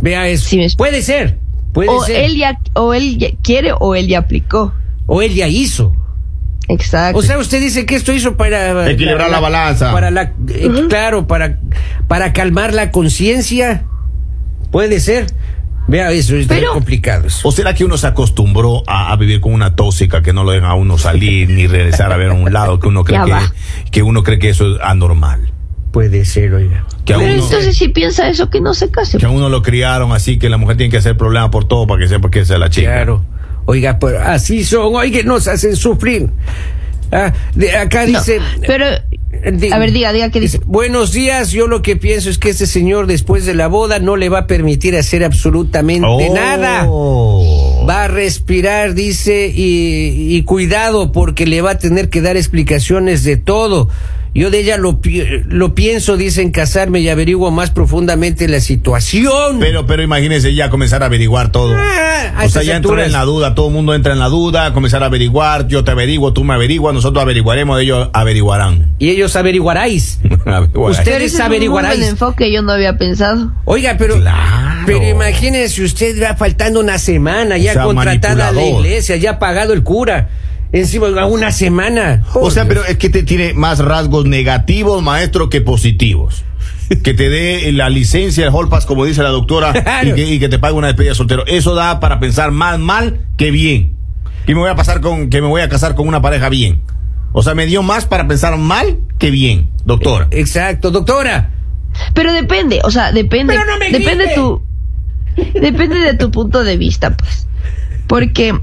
vea 0.00 0.28
eso. 0.28 0.48
Sí, 0.50 0.66
Puede 0.76 1.00
ser, 1.02 1.38
puede 1.72 1.88
O 1.88 2.04
ser. 2.04 2.16
él 2.24 2.36
ya, 2.36 2.58
o 2.74 2.92
él 2.92 3.18
ya 3.18 3.28
quiere 3.42 3.72
o 3.78 3.94
él 3.94 4.08
ya 4.08 4.18
aplicó. 4.18 4.74
o 5.06 5.22
él 5.22 5.32
ya 5.34 5.48
hizo. 5.48 5.94
Exacto. 6.68 7.18
O 7.18 7.22
sea, 7.22 7.38
usted 7.38 7.60
dice 7.60 7.86
que 7.86 7.96
esto 7.96 8.12
hizo 8.12 8.36
para 8.36 8.88
Equilibrar 8.90 9.30
la 9.30 9.40
balanza. 9.40 9.92
Para 9.92 10.10
la, 10.10 10.32
eh, 10.48 10.70
claro, 10.88 11.26
para 11.26 11.58
para 12.08 12.32
calmar 12.32 12.72
la 12.74 12.90
conciencia. 12.90 13.84
Puede 14.70 15.00
ser. 15.00 15.26
Vea 15.88 16.12
eso, 16.12 16.36
es 16.36 16.46
Pero- 16.46 16.72
complicado. 16.72 17.26
eso. 17.26 17.46
¿O 17.48 17.52
será 17.52 17.74
que 17.74 17.84
uno 17.84 17.96
se 17.98 18.06
acostumbró 18.06 18.84
a, 18.86 19.12
a 19.12 19.16
vivir 19.16 19.40
con 19.40 19.52
una 19.52 19.74
tóxica 19.74 20.22
que 20.22 20.32
no 20.32 20.44
lo 20.44 20.52
deja 20.52 20.68
a 20.68 20.74
uno 20.74 20.96
salir 20.98 21.50
ni 21.50 21.66
regresar 21.66 22.12
a 22.12 22.16
ver 22.16 22.30
a 22.30 22.34
un 22.34 22.52
lado 22.52 22.78
que 22.78 22.86
uno 22.88 23.02
cree 23.02 23.20
que, 23.24 23.90
que 23.90 24.02
uno 24.02 24.22
cree 24.22 24.38
que 24.38 24.50
eso 24.50 24.76
es 24.76 24.80
anormal? 24.82 25.52
Puede 25.92 26.24
ser, 26.24 26.54
oiga. 26.54 26.84
Que 27.04 27.14
Pero 27.14 27.18
uno, 27.34 27.44
entonces 27.44 27.76
si 27.76 27.88
piensa 27.88 28.28
eso, 28.28 28.48
que 28.50 28.60
no 28.60 28.72
se 28.74 28.90
case. 28.90 29.18
que 29.18 29.26
a 29.26 29.30
uno 29.30 29.48
lo 29.48 29.62
criaron 29.62 30.12
así 30.12 30.38
que 30.38 30.48
la 30.48 30.56
mujer 30.56 30.76
tiene 30.78 30.90
que 30.90 30.96
hacer 30.96 31.16
problema 31.16 31.50
por 31.50 31.66
todo 31.68 31.86
para 31.86 32.00
que 32.00 32.08
sepa 32.08 32.30
que 32.30 32.40
esa 32.40 32.54
es 32.54 32.60
la 32.60 32.70
chica. 32.70 32.88
Claro. 32.88 33.24
Oiga, 33.66 33.98
pero 34.00 34.20
así 34.20 34.64
son, 34.64 34.94
oiga, 34.94 35.20
nos 35.24 35.46
hacen 35.48 35.76
sufrir. 35.76 36.30
Ah, 37.12 37.32
de- 37.54 37.76
acá 37.76 38.06
No, 38.06 38.18
dice. 38.18 38.40
pero, 38.66 38.86
a 38.86 39.78
ver, 39.78 39.92
diga, 39.92 40.12
diga, 40.14 40.30
¿qué 40.30 40.40
dice? 40.40 40.60
Buenos 40.64 41.12
días, 41.12 41.50
yo 41.50 41.66
lo 41.66 41.82
que 41.82 41.96
pienso 41.96 42.30
es 42.30 42.38
que 42.38 42.48
este 42.48 42.66
señor 42.66 43.06
después 43.06 43.44
de 43.44 43.54
la 43.54 43.66
boda 43.68 43.98
no 43.98 44.16
le 44.16 44.30
va 44.30 44.38
a 44.40 44.46
permitir 44.46 44.96
hacer 44.96 45.22
absolutamente 45.22 46.08
Oh. 46.08 46.34
nada. 46.34 46.86
Va 47.86 48.04
a 48.04 48.08
respirar, 48.08 48.94
dice, 48.94 49.52
y, 49.54 50.34
y 50.36 50.42
cuidado 50.44 51.12
porque 51.12 51.46
le 51.46 51.60
va 51.60 51.72
a 51.72 51.78
tener 51.78 52.08
que 52.08 52.22
dar 52.22 52.36
explicaciones 52.38 53.24
de 53.24 53.36
todo. 53.36 53.90
Yo 54.34 54.50
de 54.50 54.60
ella 54.60 54.78
lo, 54.78 54.98
lo 55.46 55.74
pienso, 55.74 56.16
dice, 56.16 56.40
en 56.40 56.52
casarme 56.52 57.00
y 57.00 57.08
averiguo 57.10 57.50
más 57.50 57.70
profundamente 57.70 58.48
la 58.48 58.60
situación. 58.60 59.58
Pero, 59.60 59.84
pero 59.86 60.02
imagínese 60.02 60.54
ya 60.54 60.70
comenzar 60.70 61.02
a 61.02 61.06
averiguar 61.06 61.52
todo. 61.52 61.74
Ah, 61.76 62.44
o 62.44 62.48
sea, 62.48 62.62
ya 62.62 62.76
entrar 62.76 63.00
en 63.00 63.12
la 63.12 63.24
duda, 63.24 63.54
todo 63.54 63.68
el 63.68 63.74
mundo 63.74 63.94
entra 63.94 64.14
en 64.14 64.18
la 64.18 64.28
duda, 64.28 64.72
comenzar 64.72 65.02
a 65.02 65.06
averiguar, 65.06 65.66
yo 65.68 65.84
te 65.84 65.90
averiguo, 65.90 66.32
tú 66.32 66.44
me 66.44 66.54
averiguas, 66.54 66.94
nosotros 66.94 67.22
averiguaremos, 67.22 67.78
ellos 67.80 68.08
averiguarán. 68.14 68.94
Y 68.98 69.10
ellos 69.10 69.36
averiguaráis. 69.36 70.18
Averiguarán. 70.46 70.70
Usted- 70.92 71.04
Pero 71.04 71.16
ese 71.16 71.26
es 71.26 71.32
un 71.34 71.38
muy 71.38 71.46
averiguaráis. 71.56 71.98
buen 71.98 72.08
enfoque, 72.10 72.50
yo 72.52 72.62
no 72.62 72.72
había 72.72 72.96
pensado. 72.96 73.52
Oiga, 73.66 73.96
pero, 73.98 74.18
Claro. 74.18 74.82
pero 74.86 75.06
imagínese 75.08 75.82
usted 75.84 76.22
va 76.22 76.36
faltando 76.36 76.80
una 76.80 76.98
semana 76.98 77.58
ya 77.58 77.72
O 77.72 77.74
sea, 77.74 77.84
contratada 77.84 78.48
a 78.48 78.52
la 78.52 78.62
iglesia, 78.64 79.16
ya 79.16 79.38
pagado 79.38 79.74
el 79.74 79.82
cura. 79.82 80.30
Encima 80.72 81.08
a 81.20 81.26
una 81.26 81.52
semana. 81.52 82.24
O 82.34 82.50
sea, 82.50 82.66
pero 82.66 82.84
es 82.84 82.96
que 82.96 83.10
te 83.10 83.22
tiene 83.22 83.52
más 83.54 83.78
rasgos 83.78 84.24
negativos, 84.24 85.02
maestro, 85.02 85.50
que 85.50 85.60
positivos. 85.60 86.44
Que 87.02 87.14
te 87.14 87.28
dé 87.28 87.70
la 87.72 87.88
licencia, 87.90 88.44
el 88.46 88.52
hall 88.52 88.68
pass, 88.68 88.86
como 88.86 89.04
dice 89.04 89.22
la 89.22 89.28
doctora, 89.30 89.72
Claro. 89.72 90.08
y, 90.10 90.12
que, 90.14 90.34
y 90.34 90.38
que 90.38 90.48
te 90.48 90.58
pague 90.58 90.74
una 90.74 90.88
despedida 90.88 91.14
soltero. 91.14 91.44
Eso 91.46 91.74
da 91.74 92.00
para 92.00 92.20
pensar 92.20 92.50
más 92.52 92.78
mal 92.78 93.20
que 93.36 93.50
bien. 93.50 93.96
Y 94.46 94.54
me 94.54 94.60
voy 94.60 94.70
a 94.70 94.74
pasar 94.74 95.00
con, 95.00 95.30
que 95.30 95.40
me 95.40 95.46
voy 95.48 95.60
a 95.62 95.68
casar 95.68 95.94
con 95.94 96.08
una 96.08 96.20
pareja 96.22 96.48
bien. 96.48 96.82
O 97.32 97.42
sea, 97.42 97.54
me 97.54 97.66
dio 97.66 97.82
más 97.82 98.04
para 98.06 98.26
pensar 98.26 98.56
mal 98.58 98.98
que 99.18 99.30
bien, 99.30 99.70
doctora. 99.84 100.28
Exacto, 100.32 100.90
doctora. 100.90 101.50
Pero 102.14 102.32
depende, 102.32 102.80
o 102.84 102.90
sea, 102.90 103.12
depende. 103.12 103.54
Pero 103.54 103.66
no 103.66 103.78
me 103.78 103.90
depende 103.90 104.32
tu 104.34 104.62
depende 105.54 105.98
de 105.98 106.14
tu 106.14 106.30
punto 106.30 106.62
de 106.64 106.76
vista, 106.76 107.16
pues. 107.16 107.46
Porque 108.06 108.60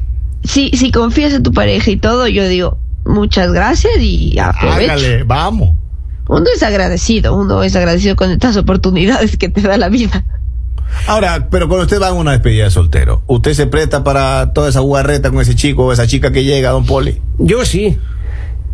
si 0.49 0.69
si 0.71 0.91
confías 0.91 1.33
en 1.33 1.43
tu 1.43 1.51
pareja 1.53 1.91
y 1.91 1.97
todo, 1.97 2.27
yo 2.27 2.47
digo, 2.47 2.77
muchas 3.05 3.51
gracias 3.51 3.93
y 3.99 4.37
aprovecha. 4.39 4.93
Hágale, 4.93 5.23
vamos. 5.23 5.75
Uno 6.27 6.45
es 6.53 6.61
agradecido, 6.63 7.35
uno 7.35 7.63
es 7.63 7.75
agradecido 7.75 8.15
con 8.15 8.31
estas 8.31 8.55
oportunidades 8.57 9.37
que 9.37 9.49
te 9.49 9.61
da 9.61 9.77
la 9.77 9.89
vida. 9.89 10.25
Ahora, 11.07 11.47
pero 11.51 11.67
cuando 11.67 11.83
usted 11.85 12.01
va 12.01 12.07
a 12.09 12.13
una 12.13 12.31
despedida 12.31 12.65
de 12.65 12.71
soltero, 12.71 13.21
¿usted 13.27 13.53
se 13.53 13.67
presta 13.67 14.03
para 14.03 14.53
toda 14.53 14.69
esa 14.69 14.79
guarreta 14.79 15.29
con 15.29 15.39
ese 15.41 15.55
chico 15.55 15.85
o 15.85 15.93
esa 15.93 16.07
chica 16.07 16.31
que 16.31 16.43
llega, 16.43 16.71
don 16.71 16.85
Poli? 16.85 17.21
Yo 17.37 17.63
sí. 17.65 17.97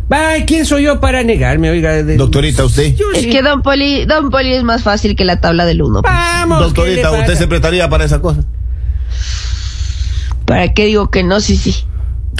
Ay, 0.08 0.44
¿quién 0.46 0.64
soy 0.66 0.84
yo 0.84 1.00
para 1.00 1.22
negarme? 1.24 1.68
Oiga, 1.70 2.02
de- 2.02 2.16
Doctorita, 2.16 2.64
¿usted? 2.64 2.94
Yo 2.94 3.06
Es 3.12 3.22
sí. 3.22 3.30
que 3.30 3.42
Don 3.42 3.60
Poli, 3.62 4.04
Don 4.06 4.30
Poli 4.30 4.52
es 4.54 4.62
más 4.62 4.82
fácil 4.82 5.16
que 5.16 5.24
la 5.24 5.40
tabla 5.40 5.64
del 5.66 5.82
uno. 5.82 6.00
Vamos, 6.02 6.60
Doctorita, 6.60 7.10
¿qué 7.10 7.16
le 7.16 7.20
¿usted 7.22 7.34
se 7.36 7.46
prestaría 7.48 7.88
para 7.88 8.04
esa 8.04 8.20
cosa? 8.22 8.44
¿Para 10.46 10.72
qué 10.72 10.86
digo 10.86 11.10
que 11.10 11.22
no? 11.22 11.40
Sí, 11.40 11.56
sí. 11.56 11.74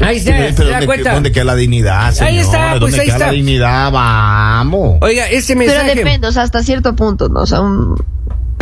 Ahí 0.01 0.19
está, 0.19 0.33
Pero 0.33 0.57
¿se 0.57 0.65
da 0.65 0.71
¿dónde, 0.73 0.87
cuenta? 0.87 1.15
¿Dónde 1.15 1.33
queda 1.33 1.45
la 1.45 1.55
dignidad, 1.55 2.13
señor? 2.13 2.31
Ahí 2.31 2.39
está, 2.39 2.69
pues 2.71 2.81
¿Dónde 2.81 3.01
ahí 3.01 3.07
queda 3.07 3.15
está. 3.17 3.27
la 3.27 3.33
dignidad? 3.33 3.93
Vamos. 3.93 4.99
Oiga, 5.01 5.29
ese 5.29 5.57
Pero 5.57 5.67
mensaje... 5.67 5.95
depende, 5.95 6.27
o 6.27 6.33
sea, 6.33 6.43
hasta 6.43 6.63
cierto 6.63 6.95
punto, 6.95 7.29
¿no? 7.29 7.41
O 7.41 7.47
sea, 7.47 7.61
un... 7.61 7.97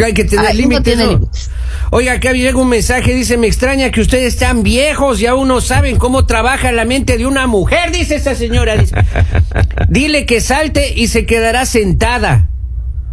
Hay 0.05 0.13
que 0.13 0.25
tener 0.25 0.47
Ay, 0.47 0.57
límites. 0.57 0.99
¿no? 0.99 1.07
límites. 1.07 1.51
Oiga, 1.91 2.15
acá 2.15 2.33
llega 2.33 2.59
un 2.59 2.69
mensaje, 2.69 3.15
dice, 3.15 3.37
me 3.37 3.47
extraña 3.47 3.91
que 3.91 4.01
ustedes 4.01 4.35
están 4.35 4.63
viejos 4.63 5.21
y 5.21 5.27
aún 5.27 5.49
no 5.49 5.61
saben 5.61 5.97
cómo 5.97 6.27
trabaja 6.27 6.73
la 6.73 6.85
mente 6.85 7.17
de 7.17 7.27
una 7.27 7.47
mujer, 7.47 7.93
dice 7.93 8.17
esta 8.17 8.35
señora. 8.35 8.77
Dice, 8.77 8.95
Dile 9.89 10.27
que 10.27 10.41
salte 10.41 10.93
y 10.97 11.09
se 11.09 11.27
quedará 11.27 11.67
sentada. 11.67 12.49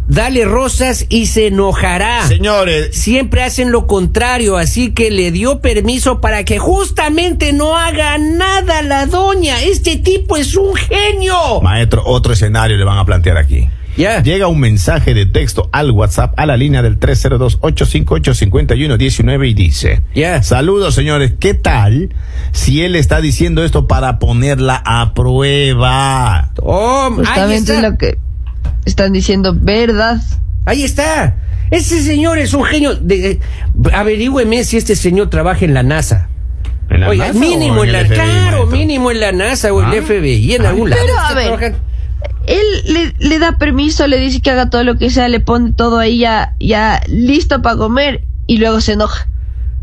Dale 0.08 0.44
rosas 0.44 1.06
y 1.08 1.26
se 1.26 1.46
enojará. 1.46 2.26
Señores, 2.26 2.94
Siempre 2.94 3.42
hacen 3.42 3.72
lo 3.72 3.86
contrario, 3.86 4.56
así 4.56 4.92
que 4.92 5.10
le 5.10 5.30
dio 5.30 5.60
permiso 5.60 6.20
para 6.20 6.44
que 6.44 6.58
justamente 6.58 7.52
no 7.52 7.76
haga 7.78 8.18
nada 8.18 8.82
la 8.82 9.06
doña. 9.06 9.62
Este 9.62 9.96
tipo 9.96 10.36
es 10.36 10.56
un 10.56 10.74
genio. 10.74 11.60
maestro, 11.62 12.02
otro 12.04 12.32
escenario 12.32 12.76
le 12.76 12.84
van 12.84 12.98
a 12.98 13.04
plantear 13.04 13.38
aquí. 13.38 13.68
Ya. 13.96 14.22
Llega 14.22 14.46
un 14.46 14.58
mensaje 14.58 15.12
de 15.12 15.26
texto 15.26 15.68
al 15.70 15.90
WhatsApp 15.90 16.32
a 16.38 16.46
la 16.46 16.56
línea 16.56 16.80
del 16.82 16.98
302-858-5119 16.98 19.50
y 19.50 19.54
dice: 19.54 20.02
Ya. 20.14 20.42
Saludos, 20.42 20.94
señores. 20.94 21.34
¿Qué 21.38 21.52
tal 21.54 22.14
si 22.52 22.82
él 22.82 22.96
está 22.96 23.20
diciendo 23.20 23.64
esto 23.64 23.86
para 23.86 24.18
ponerla 24.18 24.82
a 24.84 25.12
prueba? 25.14 26.50
Oh, 26.62 27.10
ahí 27.26 27.52
está. 27.54 27.74
es 27.74 27.82
lo 27.82 27.98
que 27.98 28.18
están 28.84 29.12
diciendo, 29.12 29.54
¿verdad? 29.58 30.20
Ahí 30.64 30.82
está. 30.84 31.36
Ese 31.70 32.02
señor 32.02 32.38
es 32.38 32.52
un 32.54 32.64
genio. 32.64 32.94
De, 32.94 33.40
averigüeme 33.92 34.62
si 34.64 34.76
este 34.76 34.94
señor 34.96 35.30
trabaja 35.30 35.64
en 35.64 35.74
la 35.74 35.82
NASA. 35.82 36.28
¿En 36.90 37.00
la 37.00 37.08
Oiga, 37.08 37.28
NASA 37.28 37.38
mínimo 37.38 37.80
o 37.80 37.84
en, 37.84 37.90
en 37.90 37.92
la 37.94 37.98
FBI, 38.04 38.14
claro, 38.14 38.56
maestro? 38.58 38.66
mínimo 38.66 39.10
en 39.10 39.20
la 39.20 39.32
NASA 39.32 39.72
o 39.72 39.80
Ah. 39.80 39.90
el 39.94 40.02
FBI 40.04 40.54
en 40.54 40.66
algún 40.66 40.90
lado. 40.90 41.02
Pero, 41.04 41.18
a 41.18 41.34
ver. 41.58 41.74
Él 42.46 42.66
le, 42.86 43.14
le 43.18 43.38
da 43.38 43.56
permiso, 43.56 44.06
le 44.06 44.18
dice 44.18 44.40
que 44.40 44.50
haga 44.50 44.68
todo 44.68 44.84
lo 44.84 44.96
que 44.98 45.10
sea, 45.10 45.28
le 45.28 45.40
pone 45.40 45.72
todo 45.72 45.98
ahí 45.98 46.18
ya, 46.18 46.54
ya 46.60 47.00
listo 47.08 47.62
para 47.62 47.76
comer 47.76 48.24
y 48.46 48.58
luego 48.58 48.80
se 48.80 48.92
enoja. 48.92 49.28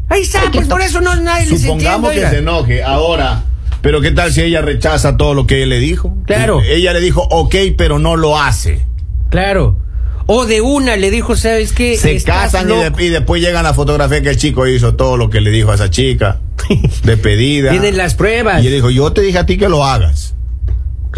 Ahí 0.10 0.22
está, 0.22 0.42
Ay, 0.42 0.50
pues 0.54 0.68
por 0.68 0.82
eso 0.82 1.02
no 1.02 1.16
nadie 1.16 1.48
les 1.48 1.62
Supongamos 1.62 2.12
entiende, 2.12 2.14
que 2.14 2.20
oiga. 2.20 2.30
se 2.32 2.38
enoje 2.38 2.84
ahora. 2.84 3.44
Pero 3.82 4.02
¿qué 4.02 4.12
tal 4.12 4.32
si 4.34 4.42
ella 4.42 4.62
rechaza 4.62 5.16
todo 5.18 5.34
lo 5.34 5.48
que 5.48 5.64
él 5.64 5.70
le 5.70 5.80
dijo? 5.80 6.16
Claro. 6.26 6.62
Ella 6.62 6.94
le 6.94 7.00
dijo, 7.02 7.22
ok, 7.30 7.56
pero 7.78 7.98
no 8.00 8.16
lo 8.18 8.38
hace. 8.40 8.86
Claro. 9.30 9.78
O 10.26 10.46
de 10.46 10.62
una 10.62 10.96
le 10.96 11.10
dijo, 11.12 11.36
¿sabes 11.36 11.72
qué? 11.74 11.98
Se 11.98 12.14
Estás 12.16 12.52
casan 12.52 12.68
y, 12.68 12.70
loco. 12.70 12.98
de- 12.98 13.06
y 13.06 13.10
después 13.10 13.42
llegan 13.42 13.64
la 13.64 13.74
fotografía 13.74 14.22
que 14.22 14.30
el 14.30 14.38
chico 14.38 14.68
hizo 14.68 14.96
todo 14.96 15.18
lo 15.18 15.30
que 15.30 15.42
le 15.42 15.50
dijo 15.50 15.72
a 15.72 15.76
esa 15.76 15.90
chica. 15.90 16.40
Despedida. 17.04 17.72
Vienen 17.72 17.98
las 17.98 18.16
pruebas. 18.16 18.64
Y 18.64 18.68
él 18.68 18.74
dijo, 18.74 18.90
yo 18.92 19.12
te 19.12 19.22
dije 19.22 19.40
a 19.40 19.46
ti 19.46 19.58
que 19.58 19.70
lo 19.70 19.84
hagas. 19.86 20.36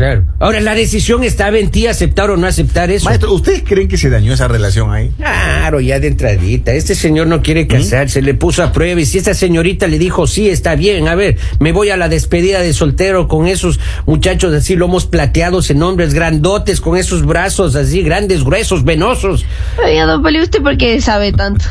Claro. 0.02 0.24
Ahora, 0.40 0.60
la 0.62 0.74
decisión 0.74 1.24
estaba 1.24 1.60
en 1.60 1.70
ti 1.70 1.86
aceptar 1.86 2.32
o 2.32 2.36
no 2.36 2.48
aceptar 2.48 2.90
eso. 2.90 3.06
Maestro, 3.06 3.34
¿ustedes 3.34 3.62
creen 3.64 3.88
que 3.88 3.98
se 3.98 4.10
dañó 4.10 4.34
esa 4.34 4.48
relación 4.48 4.92
ahí? 4.92 5.12
Claro, 5.16 5.80
ya 5.80 6.00
de 6.00 6.08
entradita. 6.08 6.74
Este 6.74 6.96
señor 6.96 7.28
no 7.28 7.38
¿Mm? 7.38 7.42
quiere 7.42 7.68
casarse, 7.68 8.24
le 8.24 8.34
puso 8.34 8.64
a 8.64 8.72
prueba 8.72 9.00
y 9.00 9.06
si 9.06 9.20
esta 9.20 9.36
señorita 9.36 9.86
le 9.86 10.00
dijo, 10.00 10.26
sí, 10.26 10.50
está 10.50 10.74
bien, 10.74 11.08
a 11.08 11.14
ver, 11.14 11.38
me 11.60 11.72
voy 11.72 11.92
a 11.92 11.98
la 11.98 12.10
despedida 12.10 12.62
de 12.62 12.74
soltero 12.74 13.28
con 13.28 13.46
esos 13.46 13.80
muchachos 14.08 14.56
así, 14.56 14.76
lomos 14.76 15.06
plateados 15.06 15.70
en 15.70 15.84
hombres, 15.84 16.16
grandotes, 16.16 16.82
con 16.82 16.98
esos 16.98 17.24
brazos 17.24 17.76
así, 17.76 18.02
grandes, 18.02 18.44
gruesos, 18.44 18.84
venosos. 18.84 19.46
Oiga, 19.86 20.08
don 20.08 20.24
Poli, 20.24 20.42
¿usted 20.42 20.64
por 20.64 20.78
qué 20.78 21.00
sabe 21.00 21.32
tanto? 21.32 21.66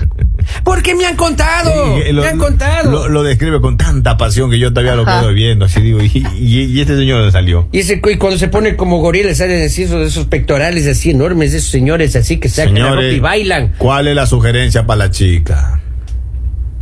Porque 0.65 0.95
me 0.95 1.07
han 1.07 1.17
contado, 1.17 1.99
Eh, 1.99 2.13
lo- 2.13 2.23
me 2.23 2.29
han 2.29 2.39
contado. 2.39 2.91
Lo, 2.91 3.09
lo 3.09 3.23
describe 3.23 3.61
con 3.61 3.77
tanta 3.77 4.17
pasión 4.17 4.51
que 4.51 4.59
yo 4.59 4.71
todavía 4.71 4.95
lo 4.95 5.05
quedo 5.05 5.33
viendo. 5.33 5.65
Así 5.67 5.81
digo, 5.81 6.01
y, 6.03 6.11
y- 6.39 6.65
y 6.65 6.81
este 6.81 6.97
señor 6.97 7.25
le 7.25 7.31
salió. 7.33 7.69
Y, 7.73 7.81
ese, 7.81 8.01
y 8.05 8.17
cuando 8.17 8.39
se 8.39 8.49
pone 8.49 8.77
como 8.77 8.99
gorila, 8.99 9.35
salen 9.35 9.63
así 9.65 9.83
esos, 9.85 10.07
esos 10.07 10.27
pectorales 10.27 10.87
así 10.87 11.11
enormes, 11.11 11.55
esos 11.55 11.71
señores 11.71 12.17
así 12.17 12.39
que 12.39 12.49
sacan 12.49 12.75
la 12.75 12.91
ropa 12.91 13.03
y 13.05 13.21
bailan. 13.21 13.75
¿cuál 13.79 14.09
es 14.09 14.15
la 14.15 14.27
sugerencia 14.27 14.87
para 14.87 14.99
la 15.07 15.11
chica? 15.11 15.81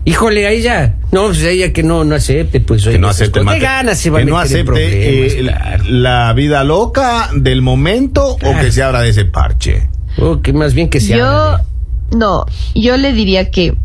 Híjole, 0.05 0.47
a 0.47 0.50
ella, 0.53 0.95
no, 1.12 1.27
pues 1.27 1.43
a 1.45 1.50
ella 1.50 1.73
que 1.73 1.83
no, 1.83 2.03
no 2.03 2.15
acepte, 2.15 2.61
pues 2.61 2.85
Que 2.85 2.99
no 2.99 3.09
esas 3.11 3.23
acepte, 3.23 3.41
cosas. 3.41 3.55
¿Qué 3.55 3.61
mate- 3.61 3.75
ganas 3.77 3.99
se 3.99 4.09
va 4.11 4.19
a 4.21 4.25
que 4.25 4.31
no 4.31 4.38
acepte 4.38 5.38
eh, 5.38 5.43
la, 5.43 5.79
la 5.87 6.33
vida 6.33 6.65
loca 6.65 7.29
del 7.37 7.61
momento 7.61 8.25
o 8.43 8.59
que 8.59 8.73
se 8.73 8.83
abra 8.83 9.03
de 9.03 9.11
ese 9.11 9.27
parche. 9.27 9.91
Oh, 10.17 10.41
que 10.41 10.55
más 10.55 10.73
bien 10.73 10.88
que 10.88 11.00
se 11.00 11.19
Yo, 11.19 11.27
abra, 11.27 11.65
no, 12.11 12.47
yo 12.75 12.97
le 12.97 13.12
diría 13.12 13.50
que 13.50 13.77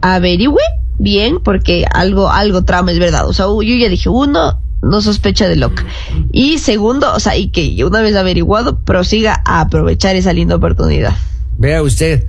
averigüe 0.00 0.62
bien, 0.98 1.40
porque 1.42 1.84
algo, 1.92 2.30
algo 2.30 2.64
trama 2.64 2.92
es 2.92 2.98
verdad. 2.98 3.28
O 3.28 3.32
sea, 3.32 3.46
yo 3.46 3.62
ya 3.62 3.88
dije, 3.88 4.08
uno, 4.08 4.60
no 4.82 5.00
sospecha 5.00 5.48
de 5.48 5.56
loca. 5.56 5.84
Y 6.32 6.58
segundo, 6.58 7.12
o 7.14 7.20
sea, 7.20 7.36
y 7.36 7.48
que 7.48 7.84
una 7.84 8.00
vez 8.02 8.14
averiguado, 8.16 8.80
prosiga 8.80 9.42
a 9.44 9.60
aprovechar 9.60 10.16
esa 10.16 10.32
linda 10.32 10.56
oportunidad. 10.56 11.14
Vea 11.58 11.82
usted, 11.82 12.26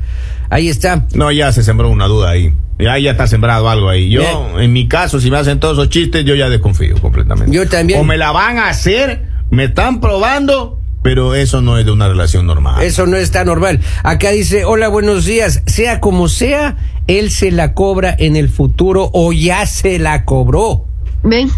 ahí 0.50 0.70
está. 0.70 1.06
No, 1.14 1.32
ya 1.32 1.52
se 1.52 1.64
sembró 1.64 1.90
una 1.90 2.08
duda 2.08 2.32
ahí. 2.32 2.54
Ya, 2.80 2.98
ya 2.98 3.12
está 3.12 3.28
sembrado 3.28 3.70
algo 3.70 3.90
ahí. 3.90 4.10
Yo, 4.10 4.22
Bien. 4.22 4.64
en 4.64 4.74
mi 4.74 4.88
caso, 4.88 5.20
si 5.20 5.30
me 5.30 5.38
hacen 5.38 5.60
todos 5.60 5.78
esos 5.78 5.90
chistes, 5.90 6.26
yo 6.26 6.36
ya 6.36 6.50
desconfío 6.50 7.00
completamente. 7.00 7.56
Yo 7.56 7.68
también. 7.68 8.00
O 8.00 8.04
me 8.04 8.18
la 8.18 8.32
van 8.32 8.58
a 8.58 8.70
hacer, 8.70 9.26
me 9.50 9.66
están 9.66 10.02
probando, 10.02 10.80
pero 11.04 11.36
eso 11.36 11.62
no 11.62 11.78
es 11.78 11.86
de 11.86 11.92
una 11.92 12.08
relación 12.08 12.46
normal. 12.48 12.82
Eso 12.82 13.06
no 13.06 13.18
está 13.18 13.44
normal. 13.46 13.80
Acá 14.04 14.32
dice, 14.32 14.66
hola, 14.66 14.88
buenos 14.88 15.26
días. 15.26 15.62
Sea 15.66 16.00
como 16.00 16.28
sea, 16.30 16.78
él 17.08 17.30
se 17.30 17.52
la 17.52 17.74
cobra 17.74 18.16
en 18.18 18.36
el 18.36 18.50
futuro 18.50 19.10
o 19.14 19.34
ya 19.34 19.66
se 19.66 20.00
la 20.00 20.26
cobró. 20.26 20.86
¿Ven? 21.24 21.50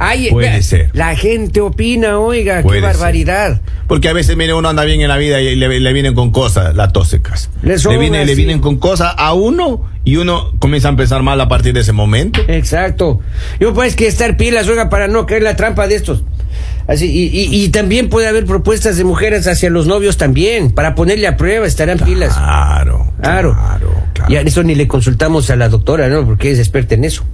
Ay, 0.00 0.28
Puede 0.30 0.50
vea, 0.50 0.62
ser. 0.62 0.90
La 0.92 1.16
gente 1.16 1.60
opina, 1.60 2.20
oiga, 2.20 2.62
Puede 2.62 2.80
qué 2.80 2.86
ser. 2.86 2.94
barbaridad. 2.96 3.60
Porque 3.88 4.08
a 4.08 4.12
veces, 4.12 4.36
mire, 4.36 4.54
uno 4.54 4.68
anda 4.68 4.84
bien 4.84 5.00
en 5.00 5.08
la 5.08 5.16
vida 5.16 5.40
y 5.40 5.56
le, 5.56 5.80
le 5.80 5.92
vienen 5.92 6.14
con 6.14 6.30
cosas, 6.30 6.76
las 6.76 6.92
tóxicas. 6.92 7.50
Le 7.62 7.76
viene- 7.98 8.24
le 8.24 8.34
vienen 8.36 8.60
con 8.60 8.76
cosas 8.76 9.12
a 9.18 9.32
uno 9.34 9.90
y 10.04 10.14
uno 10.16 10.52
comienza 10.60 10.86
a 10.86 10.92
empezar 10.92 11.24
mal 11.24 11.40
a 11.40 11.48
partir 11.48 11.74
de 11.74 11.80
ese 11.80 11.92
momento. 11.92 12.40
Exacto. 12.46 13.18
Yo 13.58 13.74
pues 13.74 13.96
que 13.96 14.06
estar 14.06 14.36
pilas, 14.36 14.68
oiga, 14.68 14.88
para 14.88 15.08
no 15.08 15.26
caer 15.26 15.38
en 15.38 15.44
la 15.46 15.56
trampa 15.56 15.88
de 15.88 15.96
estos. 15.96 16.22
Así, 16.88 17.04
y, 17.06 17.26
y- 17.26 17.64
y 17.64 17.68
también 17.68 18.08
puede 18.08 18.26
haber 18.28 18.46
propuestas 18.46 18.96
de 18.96 19.04
mujeres 19.04 19.46
hacia 19.46 19.68
los 19.68 19.86
novios 19.86 20.16
también, 20.16 20.70
para 20.70 20.94
ponerle 20.94 21.26
a 21.28 21.36
prueba, 21.36 21.66
estarán 21.66 21.98
pilas. 21.98 22.34
Claro, 22.34 23.12
Claro. 23.20 23.52
claro, 23.52 23.94
claro. 24.14 24.32
Y 24.32 24.36
a 24.36 24.40
eso 24.40 24.62
ni 24.62 24.74
le 24.74 24.88
consultamos 24.88 25.50
a 25.50 25.56
la 25.56 25.68
doctora, 25.68 26.08
¿no? 26.08 26.24
Porque 26.24 26.50
es 26.50 26.58
experta 26.58 26.94
en 26.94 27.04
eso. 27.04 27.24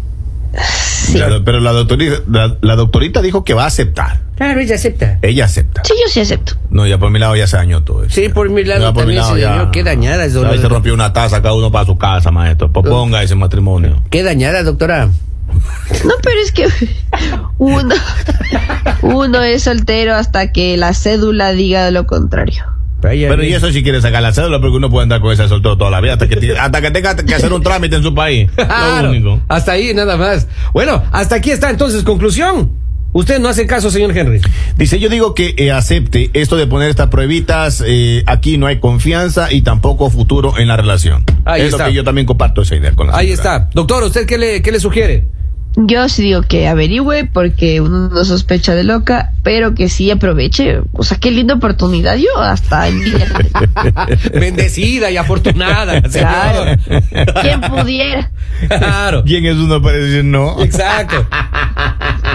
La- 1.14 1.42
pero 1.44 1.60
la 1.60 1.72
doctorita, 1.72 2.16
la, 2.30 2.56
la 2.60 2.76
doctorita 2.76 3.20
dijo 3.22 3.44
que 3.44 3.54
va 3.54 3.64
a 3.64 3.66
aceptar. 3.66 4.20
Claro, 4.36 4.58
ella 4.60 4.74
acepta. 4.74 5.18
Ella 5.22 5.44
acepta. 5.44 5.82
Sí, 5.84 5.94
yo 6.04 6.10
sí 6.10 6.20
acepto. 6.20 6.54
No, 6.70 6.86
ya 6.86 6.98
por 6.98 7.10
mi 7.10 7.18
lado 7.20 7.36
ya 7.36 7.46
se 7.46 7.56
dañó 7.56 7.82
todo 7.84 8.04
eso. 8.04 8.14
Sí, 8.14 8.28
por 8.30 8.50
mi 8.50 8.64
lado 8.64 8.80
Ya 8.88 8.92
por 8.92 9.06
mi 9.06 9.14
también 9.16 9.36
se 9.40 9.46
dañó. 9.46 9.70
Qué 9.70 9.84
dañada 9.84 10.24
es, 10.24 10.32
Ya 10.32 10.40
dolor. 10.40 10.58
se 10.60 10.68
rompió 10.68 10.94
una 10.94 11.12
taza, 11.12 11.40
cada 11.42 11.54
uno 11.54 11.70
para 11.70 11.86
su 11.86 11.96
casa, 11.96 12.30
maestro. 12.32 12.72
Pues 12.72 12.86
ponga 12.88 13.22
ese 13.22 13.34
matrimonio. 13.36 14.00
Qué 14.10 14.22
dañada, 14.24 14.62
doctora. 14.64 15.08
No, 16.04 16.14
pero 16.22 16.36
es 16.42 16.52
que 16.52 16.66
uno, 17.58 17.94
uno 19.02 19.42
es 19.42 19.62
soltero 19.64 20.14
hasta 20.14 20.52
que 20.52 20.76
la 20.76 20.92
cédula 20.94 21.52
diga 21.52 21.90
lo 21.90 22.06
contrario. 22.06 22.64
Pero 23.00 23.44
y 23.44 23.52
eso 23.52 23.70
si 23.70 23.82
quiere 23.82 24.00
sacar 24.00 24.22
la 24.22 24.32
cédula, 24.32 24.60
porque 24.60 24.78
uno 24.78 24.88
puede 24.88 25.02
andar 25.02 25.20
con 25.20 25.30
esa 25.30 25.46
soltero 25.46 25.76
toda 25.76 25.90
la 25.90 26.00
vida 26.00 26.14
hasta 26.14 26.26
que, 26.26 26.56
hasta 26.58 26.80
que 26.80 26.90
tenga 26.90 27.14
que 27.14 27.34
hacer 27.34 27.52
un 27.52 27.62
trámite 27.62 27.96
en 27.96 28.02
su 28.02 28.14
país. 28.14 28.48
Claro, 28.56 29.02
Lo 29.02 29.10
único. 29.10 29.40
hasta 29.48 29.72
ahí 29.72 29.92
nada 29.92 30.16
más. 30.16 30.46
Bueno, 30.72 31.02
hasta 31.12 31.36
aquí 31.36 31.50
está 31.50 31.68
entonces 31.68 32.02
conclusión. 32.02 32.70
Usted 33.12 33.38
no 33.40 33.48
hace 33.50 33.66
caso, 33.66 33.90
señor 33.90 34.16
Henry. 34.16 34.40
Dice, 34.76 34.98
yo 34.98 35.08
digo 35.10 35.34
que 35.34 35.54
eh, 35.58 35.70
acepte 35.70 36.30
esto 36.32 36.56
de 36.56 36.66
poner 36.66 36.88
estas 36.90 37.08
pruebitas, 37.08 37.84
eh, 37.86 38.24
aquí 38.26 38.56
no 38.58 38.66
hay 38.66 38.80
confianza 38.80 39.52
y 39.52 39.60
tampoco 39.62 40.08
futuro 40.10 40.58
en 40.58 40.66
la 40.66 40.76
relación. 40.76 41.24
Ahí 41.44 41.60
es 41.62 41.68
está. 41.68 41.84
lo 41.84 41.90
que 41.90 41.94
yo 41.94 42.04
también 42.04 42.26
comparto 42.26 42.62
esa 42.62 42.74
idea 42.74 42.92
con 42.92 43.06
la 43.08 43.16
Ahí 43.16 43.28
señora. 43.36 43.56
está. 43.56 43.70
Doctor, 43.74 44.02
¿usted 44.04 44.26
qué 44.26 44.38
le, 44.38 44.62
qué 44.62 44.72
le 44.72 44.80
sugiere? 44.80 45.28
Yo 45.76 46.08
sí 46.08 46.22
digo 46.22 46.42
que 46.42 46.68
averigüe 46.68 47.24
porque 47.24 47.80
uno 47.80 48.08
no 48.08 48.24
sospecha 48.24 48.74
de 48.74 48.84
loca, 48.84 49.32
pero 49.42 49.74
que 49.74 49.88
sí 49.88 50.10
aproveche. 50.10 50.80
O 50.92 51.02
sea, 51.02 51.18
qué 51.18 51.32
linda 51.32 51.54
oportunidad. 51.54 52.16
Yo 52.16 52.40
hasta 52.40 52.88
envidia. 52.88 53.26
Bendecida 54.32 55.10
y 55.10 55.16
afortunada. 55.16 56.02
Claro. 56.14 56.78
señor. 56.80 57.34
¿Quién 57.42 57.60
pudiera? 57.60 58.30
Claro. 58.68 59.24
¿Quién 59.24 59.44
es 59.46 59.56
uno 59.56 59.82
para 59.82 59.98
decir 59.98 60.24
no? 60.24 60.62
Exacto. 60.62 61.26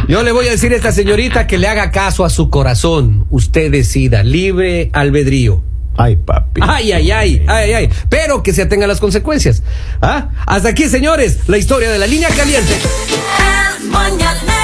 Yo 0.07 0.21
le 0.23 0.31
voy 0.31 0.47
a 0.47 0.51
decir 0.51 0.73
a 0.73 0.75
esta 0.75 0.91
señorita 0.91 1.47
que 1.47 1.57
le 1.57 1.67
haga 1.67 1.91
caso 1.91 2.25
a 2.25 2.29
su 2.29 2.49
corazón. 2.49 3.25
Usted 3.29 3.71
decida, 3.71 4.21
libre 4.23 4.89
albedrío. 4.91 5.63
Ay, 5.99 6.15
papi. 6.15 6.61
Ay, 6.63 6.93
ay, 6.93 7.11
ay, 7.11 7.45
ay, 7.45 7.73
ay. 7.73 7.89
Pero 8.07 8.41
que 8.41 8.53
se 8.53 8.61
atenga 8.61 8.85
a 8.85 8.87
las 8.87 9.01
consecuencias. 9.01 9.63
¿Ah? 10.01 10.29
Hasta 10.45 10.69
aquí, 10.69 10.87
señores, 10.87 11.39
la 11.47 11.57
historia 11.57 11.91
de 11.91 11.99
la 11.99 12.07
línea 12.07 12.29
caliente. 12.29 12.73
El 13.81 14.58